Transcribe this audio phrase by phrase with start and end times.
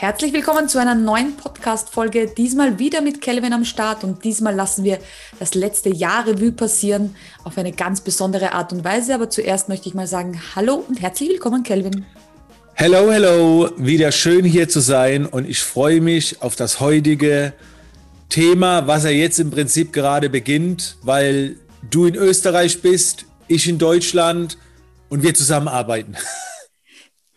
[0.00, 2.32] Herzlich willkommen zu einer neuen Podcast-Folge.
[2.34, 4.98] Diesmal wieder mit Kelvin am Start und diesmal lassen wir
[5.38, 7.14] das letzte Jahr Revue passieren
[7.44, 9.14] auf eine ganz besondere Art und Weise.
[9.14, 12.06] Aber zuerst möchte ich mal sagen, hallo und herzlich willkommen, Kelvin.
[12.72, 17.52] Hello, hello, wieder schön hier zu sein und ich freue mich auf das heutige
[18.30, 21.56] Thema, was er jetzt im Prinzip gerade beginnt, weil
[21.90, 24.56] du in Österreich bist, ich in Deutschland
[25.10, 26.16] und wir zusammenarbeiten.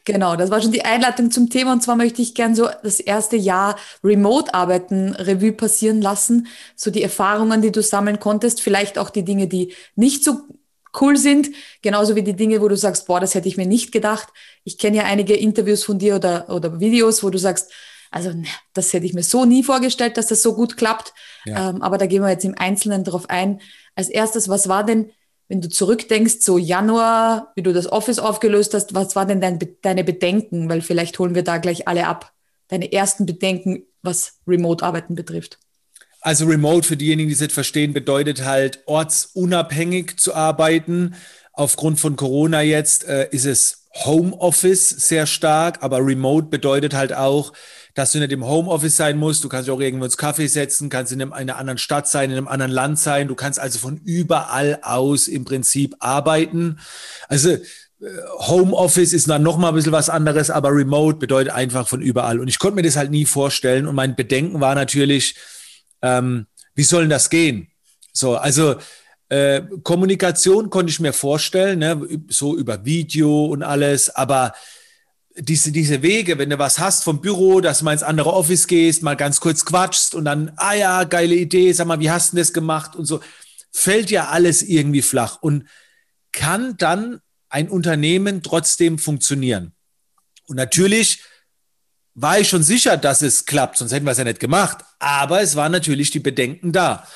[0.06, 1.72] Genau, das war schon die Einleitung zum Thema.
[1.72, 6.48] Und zwar möchte ich gern so das erste Jahr Remote-Arbeiten Revue passieren lassen.
[6.76, 10.42] So die Erfahrungen, die du sammeln konntest, vielleicht auch die Dinge, die nicht so
[11.00, 11.50] cool sind,
[11.82, 14.28] genauso wie die Dinge, wo du sagst, boah, das hätte ich mir nicht gedacht.
[14.64, 17.72] Ich kenne ja einige Interviews von dir oder, oder Videos, wo du sagst,
[18.12, 21.14] also ne, das hätte ich mir so nie vorgestellt, dass das so gut klappt.
[21.46, 21.70] Ja.
[21.70, 23.60] Ähm, aber da gehen wir jetzt im Einzelnen drauf ein.
[23.96, 25.12] Als erstes, was war denn
[25.54, 29.60] wenn du zurückdenkst, so Januar, wie du das Office aufgelöst hast, was war denn dein,
[29.84, 30.68] deine Bedenken?
[30.68, 32.34] Weil vielleicht holen wir da gleich alle ab.
[32.70, 35.60] Deine ersten Bedenken, was Remote-Arbeiten betrifft.
[36.22, 41.14] Also Remote, für diejenigen, die es nicht verstehen, bedeutet halt ortsunabhängig zu arbeiten.
[41.54, 47.54] Aufgrund von Corona jetzt äh, ist es Homeoffice sehr stark, aber Remote bedeutet halt auch,
[47.94, 49.44] dass du nicht im Homeoffice sein musst.
[49.44, 52.48] Du kannst auch irgendwo ins Kaffee setzen, kannst in einer anderen Stadt sein, in einem
[52.48, 53.28] anderen Land sein.
[53.28, 56.80] Du kannst also von überall aus im Prinzip arbeiten.
[57.28, 57.60] Also äh,
[58.40, 62.40] Homeoffice ist dann noch mal ein bisschen was anderes, aber Remote bedeutet einfach von überall.
[62.40, 63.86] Und ich konnte mir das halt nie vorstellen.
[63.86, 65.36] Und mein Bedenken war natürlich,
[66.02, 67.68] ähm, wie soll denn das gehen?
[68.12, 68.76] So, also
[69.34, 74.54] äh, Kommunikation konnte ich mir vorstellen, ne, so über Video und alles, aber
[75.36, 78.68] diese, diese Wege, wenn du was hast vom Büro, dass du mal ins andere Office
[78.68, 82.34] gehst, mal ganz kurz quatschst und dann, ah ja, geile Idee, sag mal, wie hast
[82.34, 83.22] du das gemacht und so,
[83.72, 85.68] fällt ja alles irgendwie flach und
[86.32, 89.74] kann dann ein Unternehmen trotzdem funktionieren.
[90.46, 91.24] Und natürlich
[92.14, 94.86] war ich schon sicher, dass es klappt, sonst hätten wir es ja nicht gemacht.
[95.00, 97.08] Aber es waren natürlich die Bedenken da.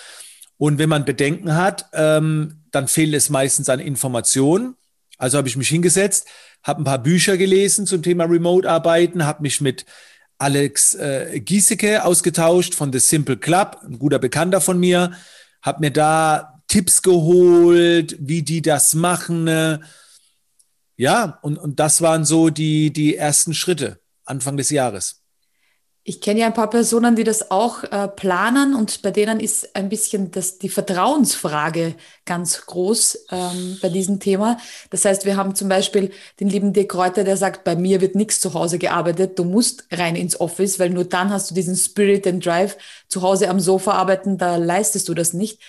[0.57, 4.75] Und wenn man Bedenken hat, ähm, dann fehlt es meistens an Informationen.
[5.17, 6.27] Also habe ich mich hingesetzt,
[6.63, 9.85] habe ein paar Bücher gelesen zum Thema Remote-Arbeiten, habe mich mit
[10.37, 15.13] Alex äh, Giesecke ausgetauscht von The Simple Club, ein guter Bekannter von mir,
[15.61, 19.45] habe mir da Tipps geholt, wie die das machen.
[19.45, 19.81] Ne?
[20.95, 25.23] Ja, und, und das waren so die, die ersten Schritte Anfang des Jahres.
[26.09, 29.75] Ich kenne ja ein paar Personen, die das auch äh, planen und bei denen ist
[29.75, 34.57] ein bisschen das, die Vertrauensfrage ganz groß ähm, bei diesem Thema.
[34.89, 38.15] Das heißt, wir haben zum Beispiel den lieben Dirk Kräuter, der sagt, bei mir wird
[38.15, 41.75] nichts zu Hause gearbeitet, du musst rein ins Office, weil nur dann hast du diesen
[41.75, 42.77] Spirit and Drive.
[43.09, 45.59] Zu Hause am Sofa arbeiten, da leistest du das nicht.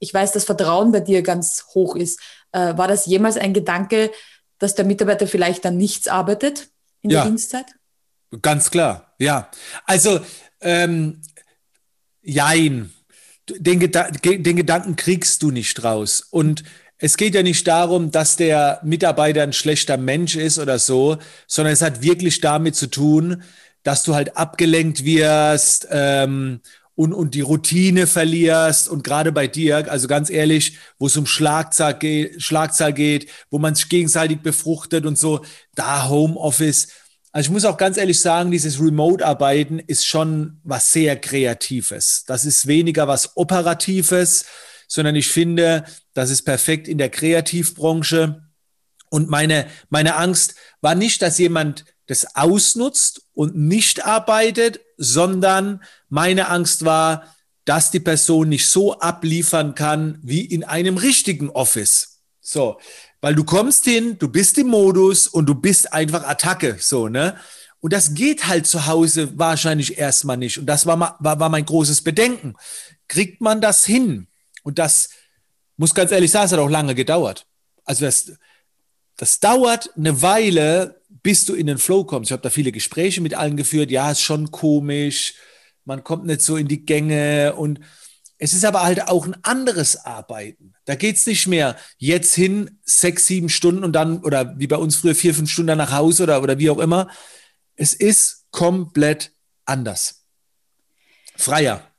[0.00, 2.18] Ich weiß, dass Vertrauen bei dir ganz hoch ist.
[2.50, 4.10] Äh, war das jemals ein Gedanke,
[4.58, 6.66] dass der Mitarbeiter vielleicht dann nichts arbeitet
[7.00, 7.20] in ja.
[7.20, 7.66] der Dienstzeit?
[8.42, 9.50] Ganz klar, ja.
[9.84, 10.20] Also,
[10.60, 11.20] ähm,
[12.22, 12.90] jein.
[13.48, 16.26] Den, Geda den Gedanken kriegst du nicht raus.
[16.30, 16.64] Und
[16.98, 21.74] es geht ja nicht darum, dass der Mitarbeiter ein schlechter Mensch ist oder so, sondern
[21.74, 23.42] es hat wirklich damit zu tun,
[23.82, 26.60] dass du halt abgelenkt wirst ähm,
[26.94, 28.88] und, und die Routine verlierst.
[28.88, 33.58] Und gerade bei dir, also ganz ehrlich, wo es um Schlagzahl geht, Schlagzahl geht, wo
[33.58, 35.44] man sich gegenseitig befruchtet und so,
[35.74, 36.88] da Homeoffice,
[37.34, 42.22] also ich muss auch ganz ehrlich sagen, dieses Remote-Arbeiten ist schon was sehr Kreatives.
[42.28, 44.44] Das ist weniger was Operatives,
[44.86, 48.44] sondern ich finde, das ist perfekt in der Kreativbranche.
[49.10, 56.48] Und meine, meine Angst war nicht, dass jemand das ausnutzt und nicht arbeitet, sondern meine
[56.50, 57.34] Angst war,
[57.64, 62.20] dass die Person nicht so abliefern kann wie in einem richtigen Office.
[62.40, 62.78] So,
[63.24, 67.38] weil du kommst hin, du bist im Modus und du bist einfach Attacke, so, ne?
[67.80, 70.58] Und das geht halt zu Hause wahrscheinlich erstmal nicht.
[70.58, 72.54] Und das war, war, war mein großes Bedenken.
[73.08, 74.26] Kriegt man das hin?
[74.62, 75.08] Und das,
[75.78, 77.46] muss ganz ehrlich sagen, es hat auch lange gedauert.
[77.86, 78.30] Also das,
[79.16, 82.28] das dauert eine Weile, bis du in den Flow kommst.
[82.28, 83.90] Ich habe da viele Gespräche mit allen geführt.
[83.90, 85.32] Ja, ist schon komisch.
[85.86, 87.80] Man kommt nicht so in die Gänge und
[88.44, 90.74] es ist aber halt auch ein anderes Arbeiten.
[90.84, 94.76] Da geht es nicht mehr jetzt hin, sechs, sieben Stunden und dann, oder wie bei
[94.76, 97.08] uns früher, vier, fünf Stunden nach Hause oder, oder wie auch immer.
[97.74, 99.32] Es ist komplett
[99.64, 100.26] anders.
[101.36, 101.90] Freier.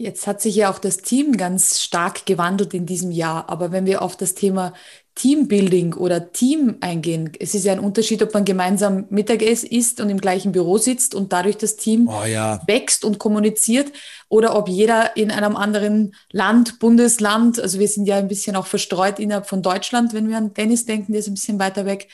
[0.00, 3.48] Jetzt hat sich ja auch das Team ganz stark gewandelt in diesem Jahr.
[3.48, 4.72] Aber wenn wir auf das Thema
[5.16, 10.08] Teambuilding oder Team eingehen, es ist ja ein Unterschied, ob man gemeinsam Mittagessen isst und
[10.08, 12.60] im gleichen Büro sitzt und dadurch das Team oh ja.
[12.68, 13.90] wächst und kommuniziert
[14.28, 18.68] oder ob jeder in einem anderen Land, Bundesland, also wir sind ja ein bisschen auch
[18.68, 22.06] verstreut innerhalb von Deutschland, wenn wir an Dennis denken, der ist ein bisschen weiter weg.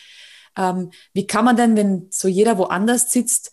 [0.56, 3.52] Ähm, wie kann man denn, wenn so jeder woanders sitzt,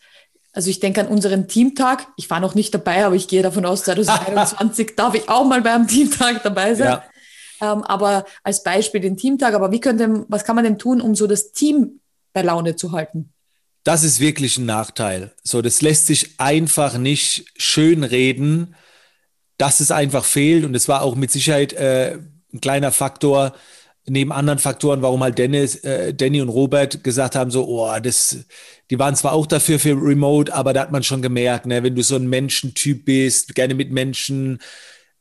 [0.54, 2.08] Also ich denke an unseren Teamtag.
[2.18, 5.62] Ich war noch nicht dabei, aber ich gehe davon aus, 2021 darf ich auch mal
[5.62, 6.88] beim Teamtag dabei sein.
[6.88, 7.04] Ja.
[7.62, 9.54] Ähm, aber als Beispiel den Teamtag.
[9.54, 12.02] Aber wie könnte, was kann man denn tun, um so das Team
[12.34, 13.32] bei Laune zu halten?
[13.84, 15.32] Das ist wirklich ein Nachteil.
[15.44, 18.76] So, das lässt sich einfach nicht schönreden,
[19.58, 20.66] dass es einfach fehlt.
[20.66, 22.18] Und es war auch mit Sicherheit äh,
[22.54, 23.54] ein kleiner Faktor,
[24.08, 28.46] neben anderen Faktoren, warum halt Dennis, äh, Danny und Robert gesagt haben, so, oh, das,
[28.90, 31.96] die waren zwar auch dafür für Remote, aber da hat man schon gemerkt, ne, wenn
[31.96, 34.60] du so ein Menschentyp bist, gerne mit Menschen,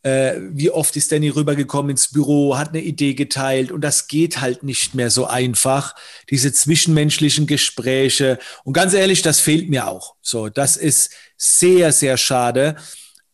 [0.03, 4.41] äh, wie oft ist Danny rübergekommen ins Büro, hat eine Idee geteilt und das geht
[4.41, 5.95] halt nicht mehr so einfach,
[6.31, 8.39] diese zwischenmenschlichen Gespräche.
[8.65, 10.15] Und ganz ehrlich, das fehlt mir auch.
[10.23, 12.77] So, das ist sehr, sehr schade.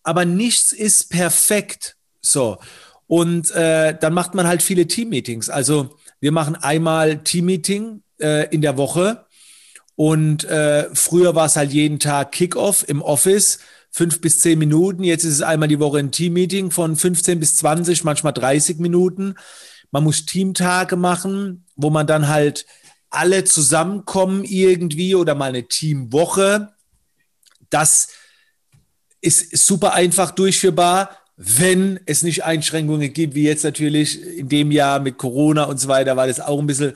[0.03, 1.97] Aber nichts ist perfekt.
[2.21, 2.59] So.
[3.07, 5.49] Und äh, dann macht man halt viele Teammeetings.
[5.49, 9.27] Also wir machen einmal Teammeeting äh, in der Woche.
[9.95, 13.61] Und äh, früher war es halt jeden Tag Kickoff im Office,
[13.91, 15.05] fünf bis zehn Minuten.
[15.05, 19.37] Jetzt ist es einmal die Woche ein Teammeeting von 15 bis 20, manchmal 30 Minuten.
[19.91, 22.67] Man muss Teamtage machen, wo man dann halt
[23.09, 26.75] alle zusammenkommen irgendwie oder mal eine Teamwoche.
[27.71, 28.09] Das
[29.21, 35.01] ist super einfach durchführbar wenn es nicht Einschränkungen gibt, wie jetzt natürlich in dem Jahr
[35.01, 36.95] mit Corona und so weiter, war das auch ein bisschen,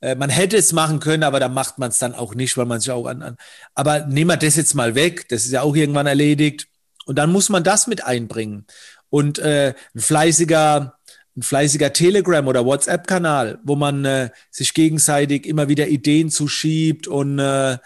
[0.00, 2.64] äh, man hätte es machen können, aber da macht man es dann auch nicht, weil
[2.64, 3.36] man sich auch an, an.
[3.74, 6.66] Aber nehmen wir das jetzt mal weg, das ist ja auch irgendwann erledigt.
[7.04, 8.66] Und dann muss man das mit einbringen.
[9.10, 10.94] Und äh, ein fleißiger,
[11.36, 17.38] ein fleißiger Telegram- oder WhatsApp-Kanal, wo man äh, sich gegenseitig immer wieder Ideen zuschiebt und
[17.38, 17.76] äh,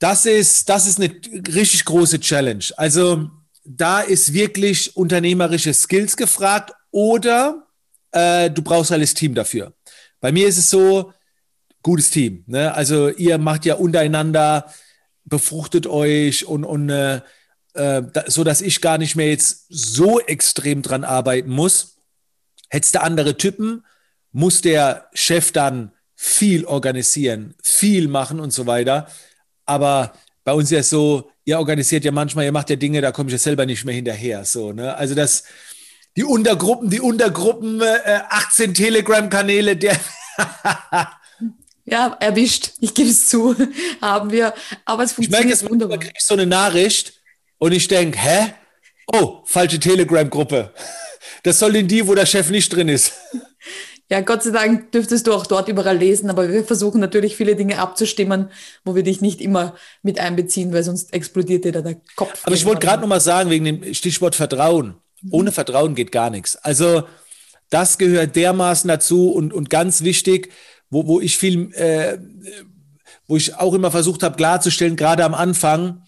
[0.00, 1.14] das ist, das ist eine
[1.54, 2.64] richtig große Challenge.
[2.76, 3.30] Also
[3.64, 7.66] da ist wirklich unternehmerische Skills gefragt oder
[8.12, 9.72] äh, du brauchst halt das Team dafür.
[10.20, 11.12] Bei mir ist es so,
[11.82, 12.44] gutes Team.
[12.46, 12.74] Ne?
[12.74, 14.72] Also ihr macht ja untereinander,
[15.24, 17.20] befruchtet euch und, und äh,
[17.74, 21.98] äh, so, dass ich gar nicht mehr jetzt so extrem dran arbeiten muss.
[22.68, 23.84] Hättest du andere Typen,
[24.32, 29.08] muss der Chef dann viel organisieren, viel machen und so weiter.
[29.66, 30.12] Aber
[30.44, 33.28] bei uns ist es so, ihr organisiert ja manchmal, ihr macht ja Dinge, da komme
[33.28, 34.44] ich ja selber nicht mehr hinterher.
[34.44, 34.94] So, ne?
[34.94, 35.44] Also das,
[36.16, 39.98] die Untergruppen, die Untergruppen, äh, 18 Telegram-Kanäle, der.
[41.86, 42.72] ja, erwischt.
[42.80, 43.56] Ich gebe es zu,
[44.00, 44.54] haben wir.
[44.84, 45.98] Aber es funktioniert ich merke, wunderbar.
[45.98, 47.14] kriege ich so eine Nachricht
[47.58, 48.54] und ich denke, hä?
[49.06, 50.72] Oh, falsche Telegram-Gruppe.
[51.42, 53.12] Das soll in die, wo der Chef nicht drin ist.
[54.10, 57.56] Ja, Gott sei Dank dürftest du auch dort überall lesen, aber wir versuchen natürlich viele
[57.56, 58.50] Dinge abzustimmen,
[58.84, 62.42] wo wir dich nicht immer mit einbeziehen, weil sonst explodiert dir da der Kopf.
[62.44, 64.96] Aber ich wollte gerade noch mal sagen, wegen dem Stichwort Vertrauen.
[65.22, 65.30] Mhm.
[65.32, 66.56] Ohne Vertrauen geht gar nichts.
[66.56, 67.04] Also
[67.70, 70.52] das gehört dermaßen dazu und, und ganz wichtig,
[70.90, 72.18] wo, wo ich viel, äh,
[73.26, 76.02] wo ich auch immer versucht habe klarzustellen, gerade am Anfang,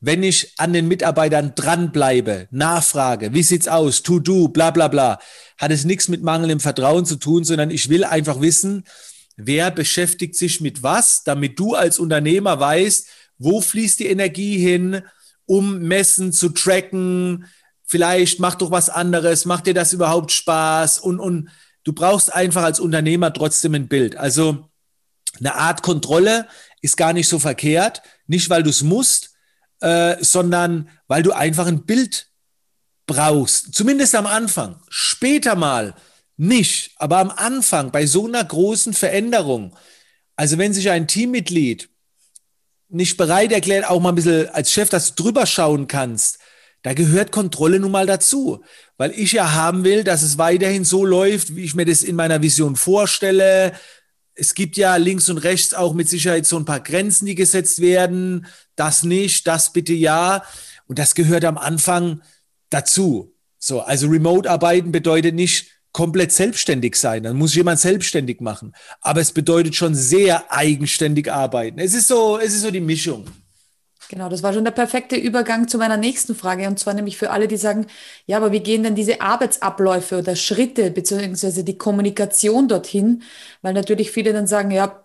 [0.00, 5.18] wenn ich an den Mitarbeitern dranbleibe, nachfrage, wie sieht's aus, to do, bla bla bla,
[5.58, 8.84] hat es nichts mit mangelndem Vertrauen zu tun, sondern ich will einfach wissen,
[9.36, 13.08] wer beschäftigt sich mit was, damit du als Unternehmer weißt,
[13.38, 15.02] wo fließt die Energie hin,
[15.44, 17.46] um Messen zu tracken,
[17.84, 20.98] vielleicht mach doch was anderes, macht dir das überhaupt Spaß?
[20.98, 21.50] Und, und
[21.84, 24.16] du brauchst einfach als Unternehmer trotzdem ein Bild.
[24.16, 24.70] Also
[25.38, 26.46] eine Art Kontrolle
[26.80, 29.29] ist gar nicht so verkehrt, nicht weil du es musst,
[29.80, 32.28] äh, sondern weil du einfach ein Bild
[33.06, 35.94] brauchst, zumindest am Anfang, später mal
[36.36, 39.76] nicht, aber am Anfang bei so einer großen Veränderung,
[40.36, 41.88] also wenn sich ein Teammitglied
[42.88, 46.38] nicht bereit erklärt, auch mal ein bisschen als Chef, dass du drüber schauen kannst,
[46.82, 48.64] da gehört Kontrolle nun mal dazu,
[48.96, 52.16] weil ich ja haben will, dass es weiterhin so läuft, wie ich mir das in
[52.16, 53.72] meiner Vision vorstelle.
[54.40, 57.82] Es gibt ja links und rechts auch mit Sicherheit so ein paar Grenzen, die gesetzt
[57.82, 58.46] werden.
[58.74, 60.42] Das nicht, das bitte ja.
[60.86, 62.22] Und das gehört am Anfang
[62.70, 63.34] dazu.
[63.58, 67.22] So, also Remote-Arbeiten bedeutet nicht komplett selbstständig sein.
[67.24, 68.72] Dann muss jemand selbstständig machen.
[69.02, 71.78] Aber es bedeutet schon sehr eigenständig arbeiten.
[71.78, 73.26] Es ist so, es ist so die Mischung.
[74.10, 76.66] Genau, das war schon der perfekte Übergang zu meiner nächsten Frage.
[76.66, 77.86] Und zwar nämlich für alle, die sagen,
[78.26, 83.22] ja, aber wie gehen denn diese Arbeitsabläufe oder Schritte beziehungsweise die Kommunikation dorthin?
[83.62, 85.04] Weil natürlich viele dann sagen, ja,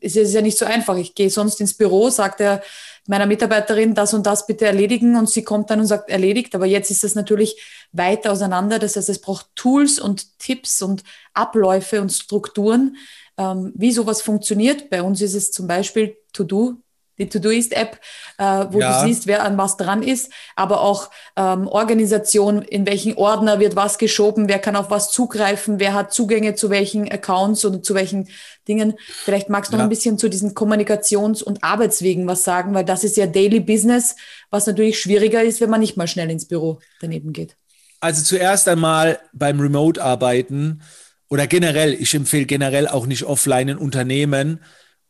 [0.00, 0.96] es ist ja nicht so einfach.
[0.96, 2.62] Ich gehe sonst ins Büro, sagt er,
[3.06, 6.54] meiner Mitarbeiterin das und das bitte erledigen und sie kommt dann und sagt erledigt.
[6.54, 7.60] Aber jetzt ist das natürlich
[7.92, 8.78] weiter auseinander.
[8.78, 12.96] Das heißt, es braucht Tools und Tipps und Abläufe und Strukturen,
[13.36, 14.88] ähm, wie sowas funktioniert.
[14.88, 16.81] Bei uns ist es zum Beispiel To-Do
[17.18, 17.98] die To-Do-Ist-App,
[18.38, 19.02] äh, wo ja.
[19.02, 23.76] du siehst, wer an was dran ist, aber auch ähm, Organisation, in welchen Ordner wird
[23.76, 27.94] was geschoben, wer kann auf was zugreifen, wer hat Zugänge zu welchen Accounts oder zu
[27.94, 28.28] welchen
[28.66, 28.94] Dingen.
[29.06, 29.78] Vielleicht magst du ja.
[29.78, 33.60] noch ein bisschen zu diesen Kommunikations- und Arbeitswegen was sagen, weil das ist ja Daily
[33.60, 34.16] Business,
[34.50, 37.56] was natürlich schwieriger ist, wenn man nicht mal schnell ins Büro daneben geht.
[38.00, 40.82] Also zuerst einmal beim Remote-Arbeiten
[41.28, 44.60] oder generell, ich empfehle generell auch nicht offline in Unternehmen,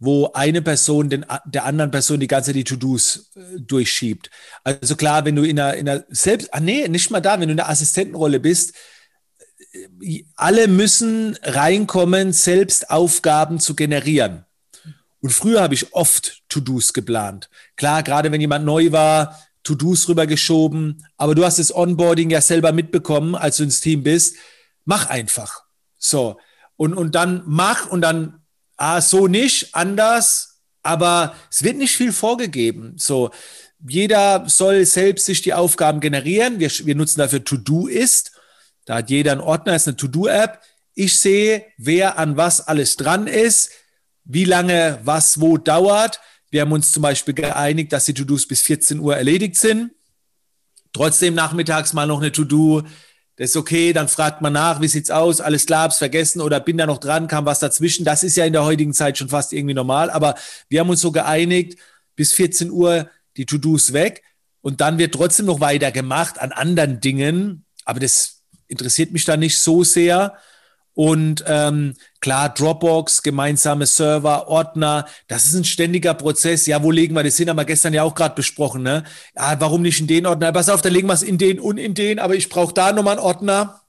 [0.05, 4.31] wo eine Person den, der anderen Person die ganze die To-Dos äh, durchschiebt.
[4.65, 7.47] Also klar, wenn du in einer, in einer selbst, ah nee, nicht mal da, wenn
[7.47, 8.75] du in der Assistentenrolle bist,
[10.01, 14.45] äh, alle müssen reinkommen, selbst Aufgaben zu generieren.
[15.21, 17.49] Und früher habe ich oft To-Dos geplant.
[17.77, 22.73] Klar, gerade wenn jemand neu war, To-Dos rübergeschoben, aber du hast das Onboarding ja selber
[22.73, 24.35] mitbekommen, als du ins Team bist.
[24.85, 25.63] Mach einfach.
[25.97, 26.39] So.
[26.75, 28.42] Und, und dann mach und dann
[28.83, 32.95] ah, so nicht, anders, aber es wird nicht viel vorgegeben.
[32.97, 33.31] So,
[33.87, 36.59] jeder soll selbst sich die Aufgaben generieren.
[36.59, 38.33] Wir, wir nutzen dafür To-Do ist.
[38.85, 40.61] Da hat jeder einen Ordner, ist eine To-Do-App.
[40.95, 43.71] Ich sehe, wer an was alles dran ist,
[44.25, 46.21] wie lange was wo dauert.
[46.51, 49.93] Wir haben uns zum Beispiel geeinigt, dass die To-Dos bis 14 Uhr erledigt sind.
[50.93, 52.83] Trotzdem nachmittags mal noch eine To-Do
[53.37, 56.61] das ist okay, dann fragt man nach, wie sieht's aus, alles klar, hab's vergessen oder
[56.61, 58.05] bin da noch dran, kam was dazwischen.
[58.05, 60.35] Das ist ja in der heutigen Zeit schon fast irgendwie normal, aber
[60.69, 61.79] wir haben uns so geeinigt,
[62.15, 64.23] bis 14 Uhr die To-Dos weg
[64.61, 69.37] und dann wird trotzdem noch weiter gemacht an anderen Dingen, aber das interessiert mich da
[69.37, 70.37] nicht so sehr.
[70.95, 76.67] Und ähm, klar, Dropbox, gemeinsame Server, Ordner, das ist ein ständiger Prozess.
[76.67, 77.49] Ja, wo legen wir das hin?
[77.49, 78.83] Haben wir gestern ja auch gerade besprochen.
[78.83, 79.05] Ne?
[79.35, 80.53] Ja, warum nicht in den Ordner?
[80.53, 82.93] Pass auf, dann legen wir es in den und in den, aber ich brauche da
[82.93, 83.81] nochmal einen Ordner.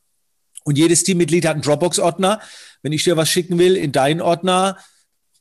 [0.64, 2.40] Und jedes Teammitglied hat einen Dropbox-Ordner.
[2.82, 4.78] Wenn ich dir was schicken will, in deinen Ordner,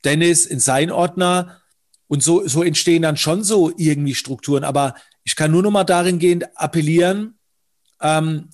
[0.04, 1.60] Dennis in seinen Ordner.
[2.08, 4.64] Und so, so entstehen dann schon so irgendwie Strukturen.
[4.64, 7.38] Aber ich kann nur noch mal darin gehend appellieren,
[8.00, 8.50] ähm,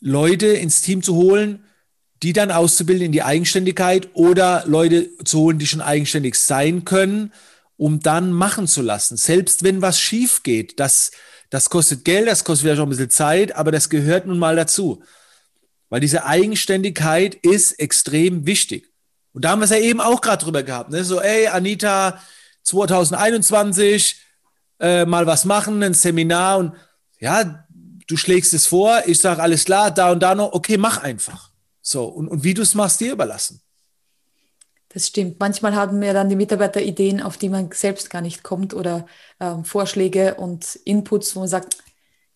[0.00, 1.64] Leute ins Team zu holen,
[2.24, 7.34] die dann auszubilden in die Eigenständigkeit oder Leute zu holen, die schon eigenständig sein können,
[7.76, 9.18] um dann machen zu lassen.
[9.18, 11.10] Selbst wenn was schief geht, das,
[11.50, 14.56] das kostet Geld, das kostet vielleicht auch ein bisschen Zeit, aber das gehört nun mal
[14.56, 15.02] dazu.
[15.90, 18.90] Weil diese Eigenständigkeit ist extrem wichtig.
[19.34, 20.92] Und da haben wir es ja eben auch gerade drüber gehabt.
[20.92, 21.04] Ne?
[21.04, 22.22] So, ey, Anita,
[22.62, 24.16] 2021,
[24.80, 26.72] äh, mal was machen, ein Seminar und
[27.20, 27.66] ja,
[28.06, 31.53] du schlägst es vor, ich sage alles klar, da und da noch, okay, mach einfach.
[31.86, 33.60] So, und, und wie du es machst, dir überlassen.
[34.88, 35.38] Das stimmt.
[35.38, 39.06] Manchmal haben mir dann die Mitarbeiter Ideen, auf die man selbst gar nicht kommt oder
[39.38, 41.76] ähm, Vorschläge und Inputs, wo man sagt,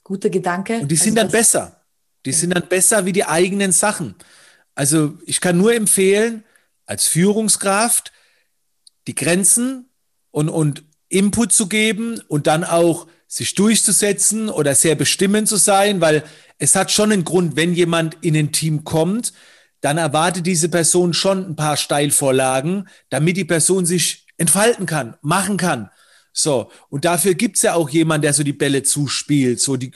[0.05, 0.81] guter Gedanke.
[0.81, 1.85] Und die sind also dann besser.
[2.27, 2.37] Die ja.
[2.37, 4.17] sind dann besser wie die eigenen Sachen.
[4.75, 6.45] Also ich kann nur empfehlen,
[6.85, 8.13] als Führungskraft
[9.07, 9.89] die Grenzen
[10.31, 16.01] und, und Input zu geben und dann auch sich durchzusetzen oder sehr bestimmend zu sein,
[16.01, 16.25] weil
[16.59, 19.33] es hat schon einen Grund, wenn jemand in ein Team kommt,
[19.81, 25.57] dann erwartet diese Person schon ein paar Steilvorlagen, damit die Person sich entfalten kann, machen
[25.57, 25.91] kann.
[26.33, 29.93] So, und dafür gibt's ja auch jemand, der so die Bälle zuspielt, so die,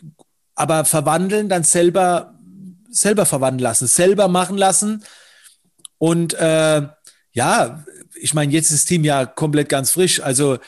[0.55, 2.39] aber verwandeln, dann selber,
[2.91, 5.05] selber verwandeln lassen, selber machen lassen.
[5.99, 6.83] Und äh,
[7.33, 10.21] ja, ich meine, jetzt ist das Team ja komplett ganz frisch.
[10.21, 10.59] Also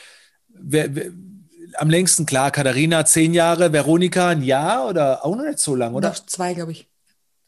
[0.59, 1.11] wer, wer,
[1.77, 5.95] am längsten klar, Katharina zehn Jahre, Veronika ein Jahr oder auch noch nicht so lange,
[5.95, 6.09] oder?
[6.09, 6.87] Noch zwei, glaube ich.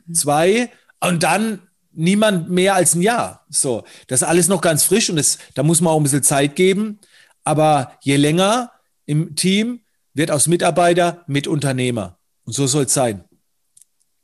[0.06, 0.14] Mhm.
[0.14, 1.62] Zwei und dann
[1.92, 3.46] niemand mehr als ein Jahr.
[3.50, 6.24] So, das ist alles noch ganz frisch und das, da muss man auch ein bisschen
[6.24, 7.00] Zeit geben.
[7.44, 8.72] Aber je länger
[9.06, 9.82] im Team
[10.14, 12.18] wird aus Mitarbeiter mit Unternehmer.
[12.44, 13.24] Und so soll es sein.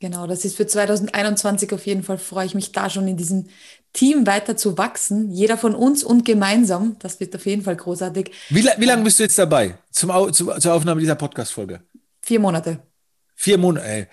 [0.04, 3.46] Genau, das ist für 2021 auf jeden Fall, freue ich mich da schon in diesem
[3.94, 5.30] Team weiter zu wachsen.
[5.30, 6.96] Jeder von uns und gemeinsam.
[6.98, 8.30] Das wird auf jeden Fall großartig.
[8.50, 11.80] Wie, wie lange bist du jetzt dabei zum, zum, zur Aufnahme dieser Podcast-Folge?
[12.20, 12.80] Vier Monate.
[13.34, 14.06] Vier Monate, ey.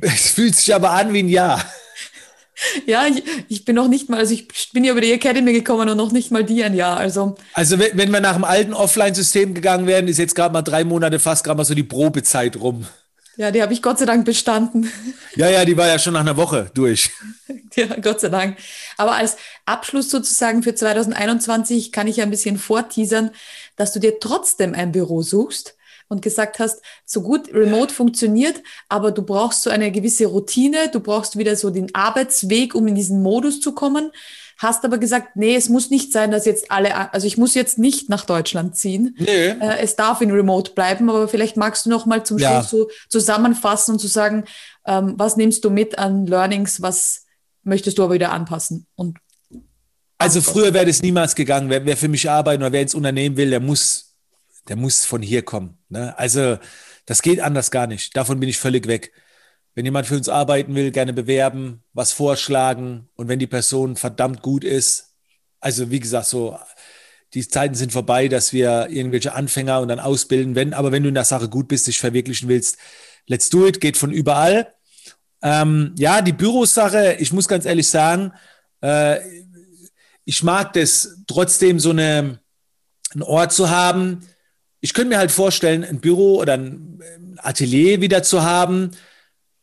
[0.00, 1.64] Es fühlt sich aber an wie ein Jahr.
[2.84, 5.88] Ja, ich, ich, bin noch nicht mal, also ich bin ja über die Academy gekommen
[5.88, 6.98] und noch nicht mal die ein Jahr.
[6.98, 10.60] Also, also wenn, wenn wir nach dem alten Offline-System gegangen wären, ist jetzt gerade mal
[10.60, 12.86] drei Monate fast gerade mal so die Probezeit rum.
[13.40, 14.92] Ja, die habe ich Gott sei Dank bestanden.
[15.36, 17.10] Ja, ja, die war ja schon nach einer Woche durch.
[17.74, 18.58] Ja, Gott sei Dank.
[18.96, 23.30] Aber als Abschluss sozusagen für 2021 kann ich ja ein bisschen vorteasern,
[23.76, 25.76] dass du dir trotzdem ein Büro suchst
[26.08, 31.00] und gesagt hast, so gut remote funktioniert, aber du brauchst so eine gewisse Routine, du
[31.00, 34.10] brauchst wieder so den Arbeitsweg, um in diesen Modus zu kommen
[34.60, 37.78] hast aber gesagt, nee, es muss nicht sein, dass jetzt alle, also ich muss jetzt
[37.78, 39.16] nicht nach Deutschland ziehen.
[39.18, 39.48] Nee.
[39.48, 42.62] Äh, es darf in Remote bleiben, aber vielleicht magst du noch mal zum ja.
[42.62, 44.44] Schluss so zusammenfassen und zu sagen,
[44.86, 47.24] ähm, was nimmst du mit an Learnings, was
[47.62, 48.86] möchtest du aber wieder anpassen?
[48.96, 49.18] Und
[50.18, 51.70] Also früher wäre das niemals gegangen.
[51.70, 54.14] Wer, wer, für mich arbeiten oder wer ins Unternehmen will, der muss,
[54.68, 55.78] der muss von hier kommen.
[55.88, 56.16] Ne?
[56.18, 56.58] Also
[57.06, 58.14] das geht anders gar nicht.
[58.14, 59.10] Davon bin ich völlig weg.
[59.74, 64.42] Wenn jemand für uns arbeiten will, gerne bewerben, was vorschlagen und wenn die Person verdammt
[64.42, 65.14] gut ist,
[65.60, 66.58] also wie gesagt, so
[67.34, 70.54] die Zeiten sind vorbei, dass wir irgendwelche Anfänger und dann ausbilden.
[70.54, 72.78] Wenn, aber wenn du in der Sache gut bist, dich verwirklichen willst,
[73.26, 74.74] let's do it, geht von überall.
[75.42, 78.32] Ähm, ja, die Bürosache, ich muss ganz ehrlich sagen,
[78.82, 79.20] äh,
[80.24, 82.40] ich mag das trotzdem so eine,
[83.12, 84.26] einen Ort zu haben.
[84.80, 87.00] Ich könnte mir halt vorstellen, ein Büro oder ein
[87.38, 88.90] Atelier wieder zu haben,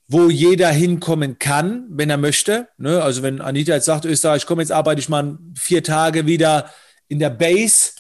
[0.07, 2.69] wo jeder hinkommen kann, wenn er möchte.
[2.77, 3.01] Ne?
[3.01, 6.71] Also wenn Anita jetzt sagt, Österreich, komm, jetzt arbeite ich mal vier Tage wieder
[7.09, 7.91] in der Base,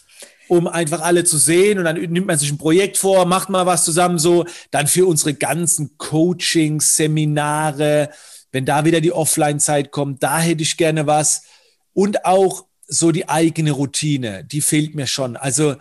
[0.47, 3.65] um einfach alle zu sehen und dann nimmt man sich ein Projekt vor, macht mal
[3.65, 8.09] was zusammen so, dann für unsere ganzen Coachings, Seminare,
[8.53, 11.43] wenn da wieder die Offline-Zeit kommt, da hätte ich gerne was
[11.91, 15.35] und auch so die eigene Routine, die fehlt mir schon.
[15.35, 15.75] Also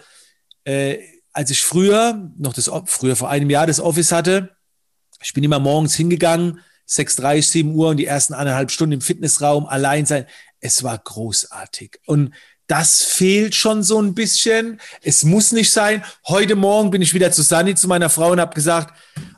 [0.64, 0.98] äh,
[1.32, 4.55] als ich früher, noch das, früher vor einem Jahr das Office hatte,
[5.22, 9.66] ich bin immer morgens hingegangen, 6.30, 7 Uhr und die ersten eineinhalb Stunden im Fitnessraum
[9.66, 10.26] allein sein.
[10.60, 11.98] Es war großartig.
[12.06, 12.32] Und
[12.66, 14.80] das fehlt schon so ein bisschen.
[15.02, 16.04] Es muss nicht sein.
[16.26, 18.94] Heute Morgen bin ich wieder zu Sunny, zu meiner Frau und habe gesagt,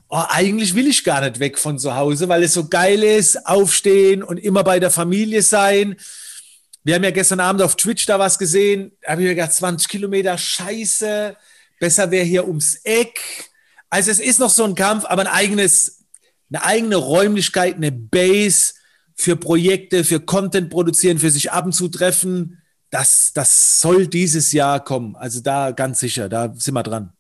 [0.09, 3.47] oh, eigentlich will ich gar nicht weg von zu Hause, weil es so geil ist,
[3.47, 5.97] aufstehen und immer bei der Familie sein.
[6.85, 8.93] Wir haben ja gestern Abend auf Twitch da was gesehen.
[9.03, 11.37] Da habe ich mir gedacht, 20 Kilometer, scheiße.
[11.79, 13.48] Besser wäre hier ums Eck.
[13.91, 16.05] Also es ist noch so ein Kampf, aber ein eigenes,
[16.51, 18.75] eine eigene Räumlichkeit, eine Base
[19.15, 22.59] für Projekte, für Content produzieren, für sich ab und zu treffen
[22.91, 25.17] das, das soll dieses Jahr kommen.
[25.17, 27.13] Also da ganz sicher, da sind wir dran.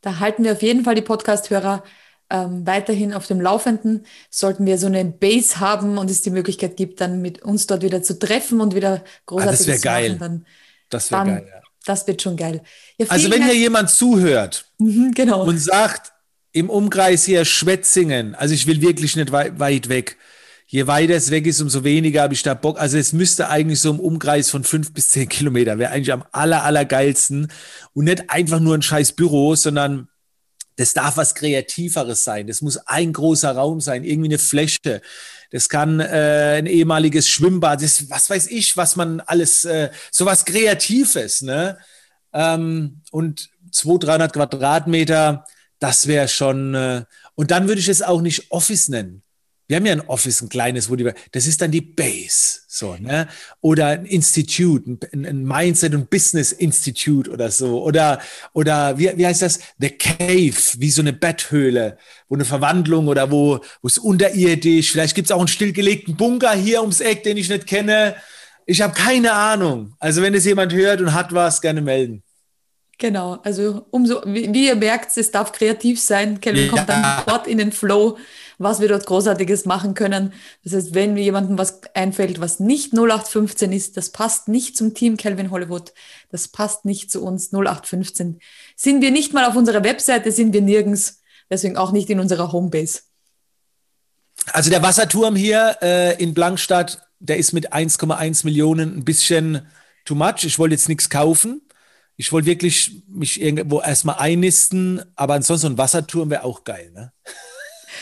[0.00, 1.82] Da halten wir auf jeden Fall die Podcast-Hörer
[2.30, 4.04] ähm, weiterhin auf dem Laufenden.
[4.30, 7.82] Sollten wir so eine Base haben und es die Möglichkeit gibt, dann mit uns dort
[7.82, 10.46] wieder zu treffen und wieder großartig ah, das zu machen, dann,
[10.90, 11.46] das wäre geil.
[11.48, 11.60] Ja.
[11.86, 12.62] Das wird schon geil.
[12.98, 15.44] Ja, also wenn hier jemand zuhört mhm, genau.
[15.44, 16.12] und sagt,
[16.52, 20.16] im Umkreis hier Schwetzingen, also ich will wirklich nicht weit, weit weg,
[20.66, 22.80] je weiter es weg ist, umso weniger habe ich da Bock.
[22.80, 26.24] Also es müsste eigentlich so im Umkreis von fünf bis zehn Kilometer, wäre eigentlich am
[26.32, 27.48] aller, aller geilsten.
[27.92, 30.08] Und nicht einfach nur ein scheiß Büro, sondern
[30.76, 32.46] das darf was Kreativeres sein.
[32.46, 35.00] Das muss ein großer Raum sein, irgendwie eine Fläche.
[35.50, 40.26] Das kann äh, ein ehemaliges Schwimmbad, das, was weiß ich, was man alles, äh, so
[40.26, 41.78] was Kreatives, ne?
[42.32, 45.44] Ähm, und 200, 300 Quadratmeter,
[45.78, 47.04] das wäre schon, äh,
[47.36, 49.22] und dann würde ich es auch nicht Office nennen
[49.66, 52.96] wir haben ja ein Office, ein kleines, wo die, das ist dann die Base, so,
[52.96, 53.28] ne?
[53.60, 57.82] Oder ein Institute, ein, ein Mindset und Business Institute oder so.
[57.82, 58.20] Oder,
[58.52, 59.60] oder wie, wie heißt das?
[59.78, 61.96] The Cave, wie so eine Betthöhle,
[62.28, 66.52] wo eine Verwandlung oder wo, wo es unterirdisch, vielleicht gibt es auch einen stillgelegten Bunker
[66.52, 68.16] hier ums Eck, den ich nicht kenne.
[68.66, 69.94] Ich habe keine Ahnung.
[69.98, 72.22] Also wenn es jemand hört und hat was, gerne melden.
[72.98, 76.40] Genau, also umso, wie, wie ihr merkt, es darf kreativ sein.
[76.40, 76.70] Kevin ja.
[76.70, 78.18] kommt dann sofort in den Flow
[78.58, 80.32] was wir dort Großartiges machen können.
[80.62, 84.94] Das heißt, wenn mir jemandem was einfällt, was nicht 0815 ist, das passt nicht zum
[84.94, 85.92] Team Calvin Hollywood,
[86.30, 88.40] das passt nicht zu uns 0815.
[88.76, 92.52] Sind wir nicht mal auf unserer Webseite, sind wir nirgends, deswegen auch nicht in unserer
[92.52, 93.00] Homebase.
[94.52, 99.66] Also der Wasserturm hier äh, in Blankstadt, der ist mit 1,1 Millionen ein bisschen
[100.04, 100.44] too much.
[100.44, 101.62] Ich wollte jetzt nichts kaufen.
[102.16, 107.12] Ich wollte wirklich mich irgendwo erstmal einnisten, aber ansonsten ein Wasserturm wäre auch geil, ne?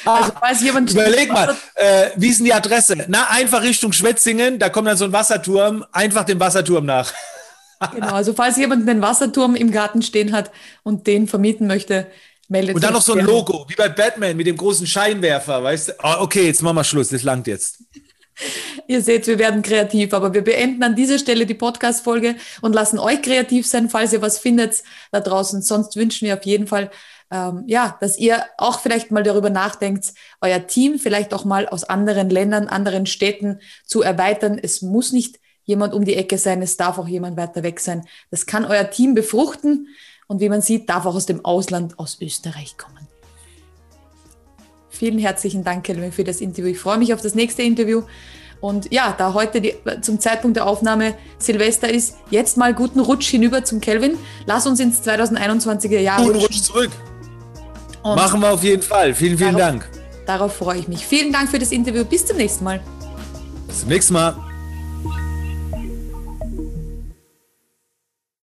[0.04, 3.04] Also, falls jemand Überleg mal, äh, wie ist denn die Adresse?
[3.08, 7.12] Na, einfach Richtung Schwetzingen, da kommt dann so ein Wasserturm, einfach dem Wasserturm nach.
[7.92, 10.50] genau, also falls jemand einen Wasserturm im Garten stehen hat
[10.82, 12.06] und den vermieten möchte,
[12.48, 12.74] meldet sich.
[12.76, 15.92] Und dann noch so ein Logo, wie bei Batman mit dem großen Scheinwerfer, weißt du?
[16.02, 17.78] Oh, okay, jetzt machen wir Schluss, das langt jetzt.
[18.88, 22.98] Ihr seht, wir werden kreativ, aber wir beenden an dieser Stelle die Podcast-Folge und lassen
[22.98, 25.62] euch kreativ sein, falls ihr was findet da draußen.
[25.62, 26.90] Sonst wünschen wir auf jeden Fall
[27.32, 31.82] ähm, ja, dass ihr auch vielleicht mal darüber nachdenkt, euer Team vielleicht auch mal aus
[31.82, 34.60] anderen Ländern, anderen Städten zu erweitern.
[34.62, 38.04] Es muss nicht jemand um die Ecke sein, es darf auch jemand weiter weg sein.
[38.30, 39.88] Das kann euer Team befruchten
[40.26, 43.08] und wie man sieht, darf auch aus dem Ausland, aus Österreich kommen.
[44.90, 46.70] Vielen herzlichen Dank, Kelvin, für das Interview.
[46.70, 48.02] Ich freue mich auf das nächste Interview.
[48.60, 53.28] Und ja, da heute die, zum Zeitpunkt der Aufnahme Silvester ist, jetzt mal guten Rutsch
[53.28, 54.16] hinüber zum Kelvin.
[54.46, 56.38] Lass uns ins 2021er Jahr guten.
[56.38, 56.90] Rutsch zurück.
[58.02, 59.14] Und Machen wir auf jeden Fall.
[59.14, 59.88] Vielen, vielen darauf, Dank.
[60.26, 61.06] Darauf freue ich mich.
[61.06, 62.04] Vielen Dank für das Interview.
[62.04, 62.80] Bis zum nächsten Mal.
[63.68, 64.51] Bis zum nächsten Mal.